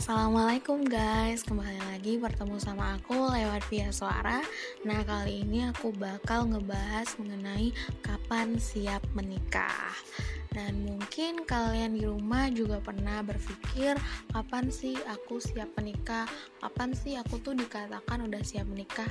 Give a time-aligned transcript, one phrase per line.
[0.00, 1.44] assalamualaikum guys.
[1.44, 4.40] Kembali lagi bertemu sama aku lewat via suara.
[4.80, 7.68] Nah kali ini aku bakal ngebahas mengenai
[8.00, 9.92] kapan siap menikah.
[10.48, 13.94] Dan mungkin kalian di rumah juga pernah berpikir
[14.32, 16.24] Kapan sih aku siap menikah?
[16.64, 19.06] Kapan sih aku tuh dikatakan udah siap menikah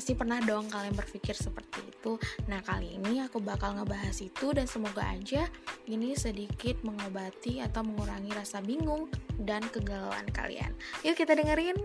[0.00, 2.16] Pasti pernah dong kalian berpikir seperti itu.
[2.48, 5.44] Nah, kali ini aku bakal ngebahas itu dan semoga aja
[5.84, 10.72] ini sedikit mengobati atau mengurangi rasa bingung dan kegalauan kalian.
[11.04, 11.76] Yuk kita dengerin.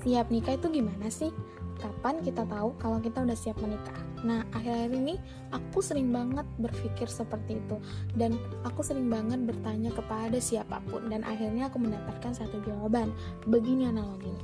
[0.00, 1.28] Siap nikah itu gimana sih?
[1.76, 4.15] Kapan kita tahu kalau kita udah siap menikah?
[4.26, 5.14] Nah, akhir-akhir ini
[5.54, 7.78] aku sering banget berpikir seperti itu
[8.18, 8.34] dan
[8.66, 13.14] aku sering banget bertanya kepada siapa pun dan akhirnya aku mendapatkan satu jawaban.
[13.46, 14.42] Begini analoginya.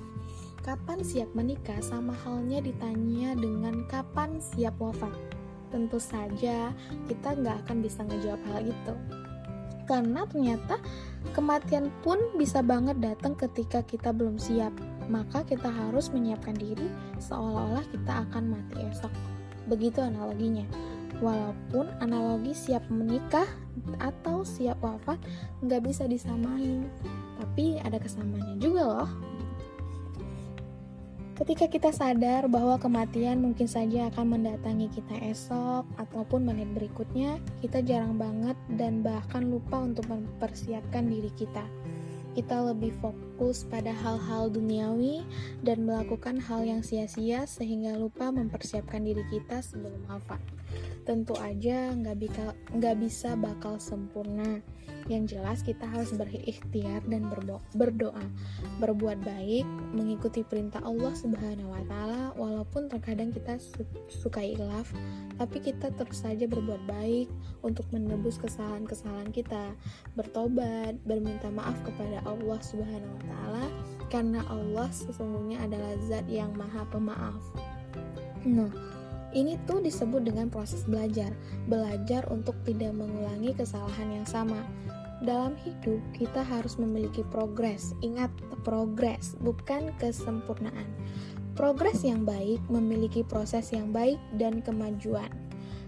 [0.62, 5.10] Kapan siap menikah sama halnya ditanya dengan kapan siap wafat.
[5.74, 6.70] Tentu saja
[7.10, 8.94] kita nggak akan bisa ngejawab hal itu.
[9.90, 10.78] Karena ternyata
[11.34, 14.70] kematian pun bisa banget datang ketika kita belum siap.
[15.10, 16.86] Maka kita harus menyiapkan diri
[17.18, 19.31] seolah-olah kita akan mati esok.
[19.66, 20.66] Begitu analoginya.
[21.22, 23.46] Walaupun analogi siap menikah
[24.02, 25.22] atau siap wafat
[25.62, 26.90] nggak bisa disamain,
[27.38, 29.10] tapi ada kesamaannya juga loh.
[31.32, 37.82] Ketika kita sadar bahwa kematian mungkin saja akan mendatangi kita esok ataupun menit berikutnya, kita
[37.82, 41.64] jarang banget dan bahkan lupa untuk mempersiapkan diri kita
[42.32, 45.24] kita lebih fokus pada hal-hal duniawi
[45.60, 50.40] dan melakukan hal yang sia-sia sehingga lupa mempersiapkan diri kita sebelum wafat.
[51.02, 54.62] Tentu aja nggak bisa nggak bisa bakal sempurna.
[55.10, 57.26] Yang jelas kita harus berikhtiar dan
[57.74, 58.22] berdoa,
[58.78, 63.58] berbuat baik, mengikuti perintah Allah Subhanahu wa taala walaupun terkadang kita
[64.06, 64.94] suka ilaf,
[65.42, 67.26] tapi kita terus saja berbuat baik
[67.66, 69.74] untuk menebus kesalahan-kesalahan kita,
[70.14, 73.66] bertobat, berminta maaf kepada Allah Subhanahu wa taala
[74.06, 77.42] karena Allah sesungguhnya adalah zat yang maha pemaaf.
[78.46, 78.70] Nah,
[79.32, 81.32] ini tuh disebut dengan proses belajar,
[81.68, 84.60] belajar untuk tidak mengulangi kesalahan yang sama.
[85.22, 87.94] Dalam hidup, kita harus memiliki progres.
[88.02, 88.28] Ingat,
[88.66, 90.88] progres bukan kesempurnaan.
[91.54, 95.30] Progres yang baik memiliki proses yang baik dan kemajuan.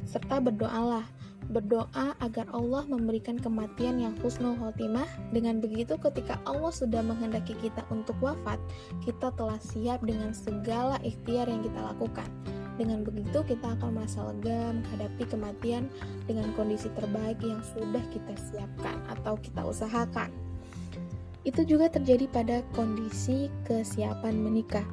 [0.06, 1.03] Serta berdoalah,
[1.50, 5.09] berdoa agar Allah memberikan kematian yang husnul khotimah.
[5.34, 8.61] Dengan begitu, ketika Allah sudah menghendaki kita untuk wafat,
[9.03, 12.28] kita telah siap dengan segala ikhtiar yang kita lakukan.
[12.75, 15.87] Dengan begitu, kita akan merasa lega menghadapi kematian
[16.27, 20.35] dengan kondisi terbaik yang sudah kita siapkan atau kita usahakan.
[21.47, 24.87] Itu juga terjadi pada kondisi kesiapan menikah.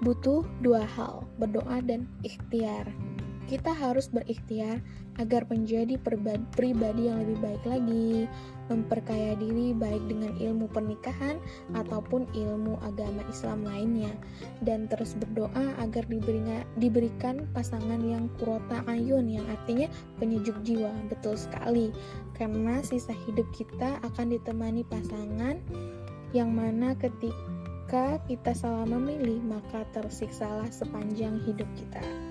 [0.00, 2.86] Butuh dua hal, berdoa dan ikhtiar
[3.48, 4.84] kita harus berikhtiar
[5.18, 5.98] agar menjadi
[6.54, 8.28] pribadi yang lebih baik lagi,
[8.70, 11.42] memperkaya diri baik dengan ilmu pernikahan
[11.74, 14.12] ataupun ilmu agama Islam lainnya,
[14.62, 16.06] dan terus berdoa agar
[16.78, 19.90] diberikan pasangan yang kurota ayun, yang artinya
[20.22, 20.92] penyejuk jiwa.
[21.10, 21.90] Betul sekali,
[22.38, 25.58] karena sisa hidup kita akan ditemani pasangan
[26.30, 32.27] yang mana ketika kita salah memilih, maka tersiksalah sepanjang hidup kita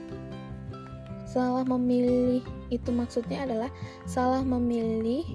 [1.27, 2.39] salah memilih
[2.71, 3.71] itu maksudnya adalah
[4.07, 5.27] salah memilih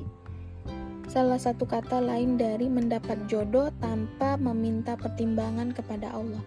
[1.12, 6.40] salah satu kata lain dari mendapat jodoh tanpa meminta pertimbangan kepada Allah.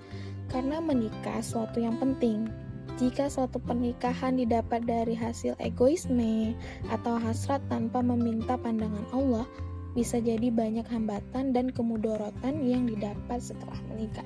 [0.49, 2.49] Karena menikah suatu yang penting.
[2.95, 6.55] Jika suatu pernikahan didapat dari hasil egoisme
[6.89, 9.45] atau hasrat tanpa meminta pandangan Allah,
[9.93, 14.25] bisa jadi banyak hambatan dan kemudorotan yang didapat setelah menikah.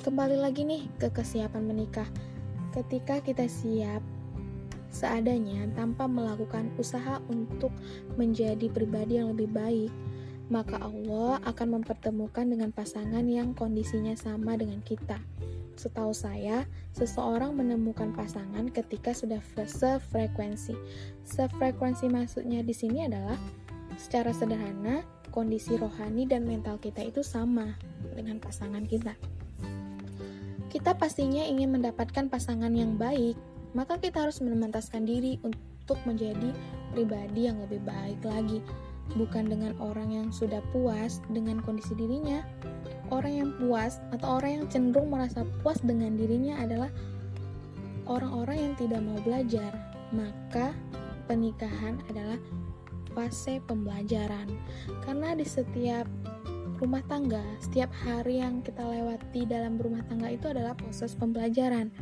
[0.00, 2.08] Kembali lagi nih ke kesiapan menikah.
[2.72, 4.02] Ketika kita siap
[4.94, 7.74] seadanya tanpa melakukan usaha untuk
[8.14, 9.92] menjadi pribadi yang lebih baik,
[10.48, 15.18] maka Allah akan mempertemukan dengan pasangan yang kondisinya sama dengan kita.
[15.74, 20.78] Setahu saya, seseorang menemukan pasangan ketika sudah sefrekuensi.
[21.26, 23.34] Sefrekuensi maksudnya di sini adalah
[23.98, 25.02] secara sederhana
[25.34, 27.74] kondisi rohani dan mental kita itu sama
[28.14, 29.18] dengan pasangan kita.
[30.70, 33.34] Kita pastinya ingin mendapatkan pasangan yang baik,
[33.74, 36.54] maka kita harus memantaskan diri untuk menjadi
[36.94, 38.62] pribadi yang lebih baik lagi,
[39.18, 42.40] bukan dengan orang yang sudah puas dengan kondisi dirinya.
[43.12, 46.88] Orang yang puas atau orang yang cenderung merasa puas dengan dirinya adalah
[48.08, 49.70] orang-orang yang tidak mau belajar.
[50.14, 50.72] Maka
[51.28, 52.40] pernikahan adalah
[53.12, 54.48] fase pembelajaran.
[55.04, 56.08] Karena di setiap
[56.80, 61.92] rumah tangga, setiap hari yang kita lewati dalam rumah tangga itu adalah proses pembelajaran.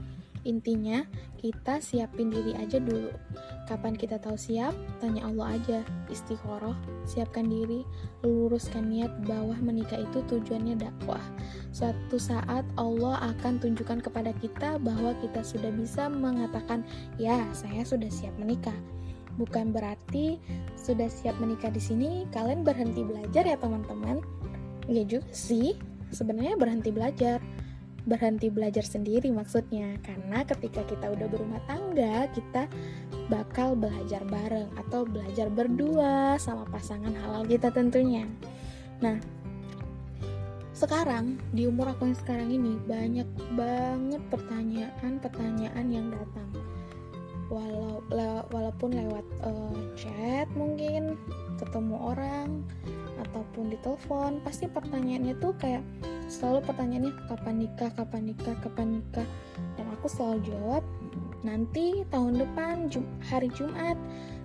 [0.42, 1.06] Intinya,
[1.38, 3.14] kita siapin diri aja dulu.
[3.70, 4.74] Kapan kita tahu siap?
[4.98, 5.78] Tanya Allah aja.
[6.10, 6.74] Istiqoroh,
[7.06, 7.86] siapkan diri,
[8.26, 11.22] luruskan niat bahwa menikah itu tujuannya dakwah.
[11.70, 16.82] Suatu saat Allah akan tunjukkan kepada kita bahwa kita sudah bisa mengatakan,
[17.22, 18.74] "Ya, saya sudah siap menikah."
[19.38, 20.42] Bukan berarti
[20.76, 24.20] sudah siap menikah di sini kalian berhenti belajar ya, teman-teman.
[24.90, 25.78] Ya juga sih,
[26.10, 27.38] sebenarnya berhenti belajar
[28.04, 29.98] berhenti belajar sendiri maksudnya.
[30.02, 32.66] Karena ketika kita udah berumah tangga kita
[33.30, 38.26] bakal belajar bareng atau belajar berdua sama pasangan halal kita tentunya.
[39.00, 39.16] Nah
[40.72, 46.50] sekarang di umur aku yang sekarang ini banyak banget pertanyaan-pertanyaan yang datang.
[47.52, 51.14] Walau le, walaupun lewat uh, chat mungkin
[51.62, 52.66] ketemu orang
[53.22, 55.84] ataupun di telepon pasti pertanyaannya tuh kayak
[56.26, 59.28] selalu pertanyaannya kapan nikah kapan nikah kapan nikah?
[59.78, 60.82] Dan aku selalu jawab
[61.46, 63.94] nanti tahun depan Jum hari Jumat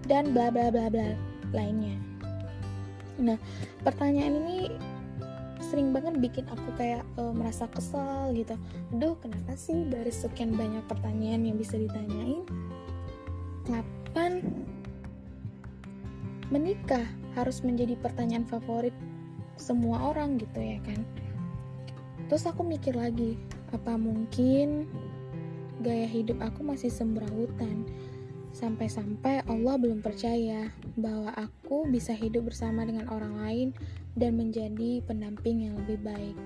[0.06, 1.18] dan bla bla bla bla
[1.54, 1.98] lainnya.
[3.18, 3.38] Nah
[3.82, 4.58] pertanyaan ini
[5.68, 8.54] sering banget bikin aku kayak uh, merasa kesal gitu.
[8.94, 12.46] Aduh kenapa sih dari sekian banyak pertanyaan yang bisa ditanyain
[13.68, 14.42] kapan
[16.50, 17.06] menikah
[17.36, 18.94] harus menjadi pertanyaan favorit
[19.58, 21.02] semua orang gitu ya kan
[22.28, 23.40] Terus aku mikir lagi,
[23.72, 24.84] apa mungkin
[25.80, 27.88] gaya hidup aku masih sembrautan?
[28.52, 33.68] Sampai-sampai Allah belum percaya bahwa aku bisa hidup bersama dengan orang lain
[34.20, 36.38] dan menjadi pendamping yang lebih baik.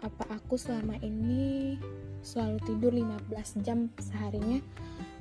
[0.00, 1.76] Apa aku selama ini
[2.24, 4.62] selalu tidur 15 jam seharinya?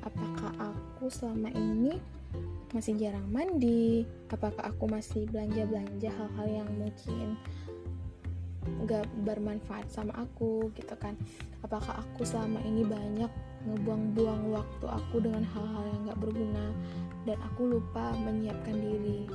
[0.06, 2.00] Apakah aku selama ini
[2.76, 4.04] masih jarang mandi?
[4.32, 7.40] Apakah aku masih belanja-belanja hal-hal yang mungkin
[8.86, 11.14] gak bermanfaat sama aku gitu kan
[11.62, 13.30] apakah aku selama ini banyak
[13.66, 16.66] ngebuang-buang waktu aku dengan hal-hal yang gak berguna
[17.26, 19.30] dan aku lupa menyiapkan diri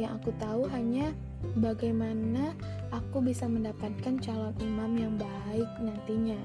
[0.00, 1.12] yang aku tahu hanya
[1.60, 2.56] bagaimana
[2.92, 6.40] aku bisa mendapatkan calon imam yang baik nantinya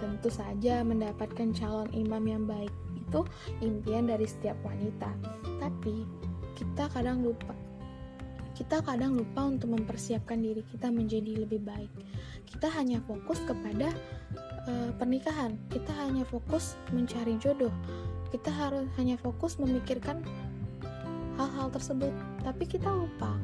[0.00, 2.72] tentu saja mendapatkan calon imam yang baik
[3.06, 3.22] itu
[3.62, 5.10] impian dari setiap wanita
[5.62, 6.02] tapi
[6.58, 7.54] kita kadang lupa
[8.56, 11.92] kita kadang lupa untuk mempersiapkan diri kita menjadi lebih baik.
[12.48, 13.92] Kita hanya fokus kepada
[14.64, 17.68] uh, pernikahan, kita hanya fokus mencari jodoh,
[18.32, 20.24] kita harus hanya fokus memikirkan
[21.36, 23.36] hal-hal tersebut, tapi kita lupa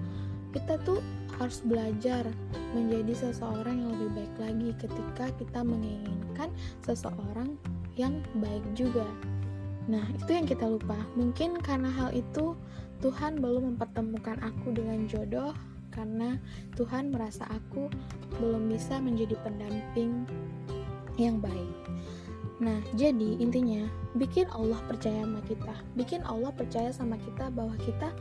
[0.52, 1.00] kita tuh
[1.40, 2.28] harus belajar
[2.76, 6.52] menjadi seseorang yang lebih baik lagi ketika kita menginginkan
[6.84, 7.56] seseorang
[7.96, 9.08] yang baik juga.
[9.90, 10.98] Nah, itu yang kita lupa.
[11.18, 12.54] Mungkin karena hal itu
[13.02, 15.50] Tuhan belum mempertemukan aku dengan jodoh
[15.92, 16.38] karena
[16.78, 17.90] Tuhan merasa aku
[18.40, 20.24] belum bisa menjadi pendamping
[21.20, 21.76] yang baik.
[22.62, 25.74] Nah, jadi intinya bikin Allah percaya sama kita.
[25.98, 28.14] Bikin Allah percaya sama kita bahwa kita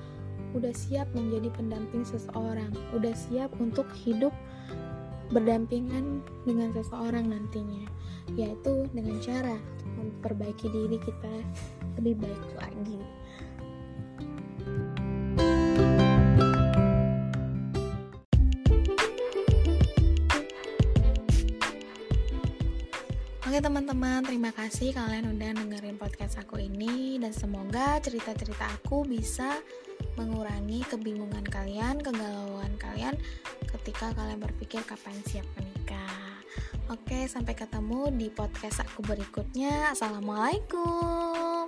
[0.58, 4.36] udah siap menjadi pendamping seseorang, udah siap untuk hidup
[5.32, 7.88] berdampingan dengan seseorang nantinya,
[8.36, 9.58] yaitu dengan cara
[9.98, 11.36] memperbaiki diri kita
[12.00, 13.00] lebih baik lagi.
[23.52, 29.60] Oke teman-teman, terima kasih kalian udah dengerin podcast aku ini dan semoga cerita-cerita aku bisa
[30.16, 33.20] mengurangi kebingungan kalian, kegalauan kalian
[33.76, 35.71] ketika kalian berpikir kapan siap menikah.
[36.92, 39.96] Oke, sampai ketemu di podcast aku berikutnya.
[39.96, 41.61] Assalamualaikum.